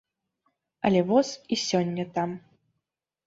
[0.87, 2.29] Але воз і сёння там.